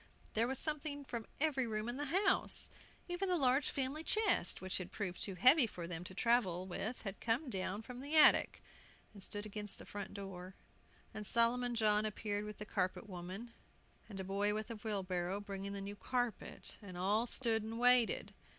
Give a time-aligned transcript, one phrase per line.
[0.33, 2.71] There was something from every room in the house!
[3.07, 7.03] Even the large family chest, which had proved too heavy for them to travel with
[7.03, 8.63] had come down from the attic,
[9.13, 10.55] and stood against the front door.
[11.13, 13.51] And Solomon John appeared with the carpet woman,
[14.09, 16.77] and a boy with a wheelbarrow, bringing the new carpet.
[16.81, 18.33] And all stood and waited.